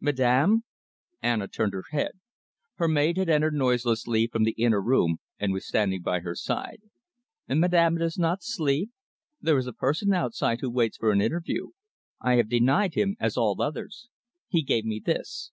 [0.00, 0.64] "Madame!"
[1.22, 2.18] Anna turned her head.
[2.74, 6.82] Her maid had entered noiselessly from the inner room and was standing by her side.
[7.46, 8.90] "Madame does not sleep?
[9.40, 11.68] There is a person outside who waits for an interview.
[12.20, 14.08] I have denied him, as all others.
[14.48, 15.52] He gave me this."